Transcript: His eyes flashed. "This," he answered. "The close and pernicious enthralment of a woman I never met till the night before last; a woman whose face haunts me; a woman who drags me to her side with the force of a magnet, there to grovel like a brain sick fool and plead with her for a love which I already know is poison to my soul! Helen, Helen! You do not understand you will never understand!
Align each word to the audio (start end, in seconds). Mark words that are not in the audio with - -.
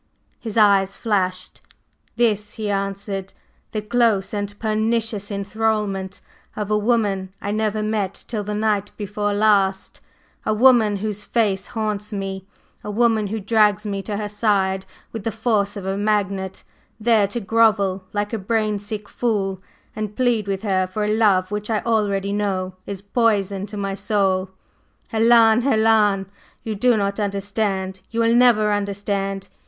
His 0.39 0.57
eyes 0.57 0.97
flashed. 0.97 1.61
"This," 2.15 2.53
he 2.53 2.71
answered. 2.71 3.33
"The 3.71 3.83
close 3.83 4.33
and 4.33 4.51
pernicious 4.57 5.29
enthralment 5.29 6.21
of 6.55 6.71
a 6.71 6.75
woman 6.79 7.29
I 7.39 7.51
never 7.51 7.83
met 7.83 8.15
till 8.27 8.43
the 8.43 8.55
night 8.55 8.91
before 8.97 9.31
last; 9.31 10.01
a 10.43 10.55
woman 10.55 10.95
whose 11.05 11.23
face 11.23 11.67
haunts 11.77 12.11
me; 12.11 12.47
a 12.83 12.89
woman 12.89 13.27
who 13.27 13.39
drags 13.39 13.85
me 13.85 14.01
to 14.01 14.17
her 14.17 14.27
side 14.27 14.87
with 15.11 15.23
the 15.23 15.31
force 15.31 15.77
of 15.77 15.85
a 15.85 15.95
magnet, 15.95 16.63
there 16.99 17.27
to 17.27 17.39
grovel 17.39 18.03
like 18.11 18.33
a 18.33 18.39
brain 18.39 18.79
sick 18.79 19.07
fool 19.07 19.61
and 19.95 20.15
plead 20.15 20.47
with 20.47 20.63
her 20.63 20.87
for 20.87 21.03
a 21.03 21.15
love 21.15 21.51
which 21.51 21.69
I 21.69 21.81
already 21.81 22.31
know 22.31 22.73
is 22.87 23.03
poison 23.03 23.67
to 23.67 23.77
my 23.77 23.93
soul! 23.93 24.49
Helen, 25.09 25.61
Helen! 25.61 26.25
You 26.63 26.73
do 26.73 26.97
not 26.97 27.19
understand 27.19 27.99
you 28.09 28.21
will 28.21 28.33
never 28.33 28.71
understand! 28.73 29.47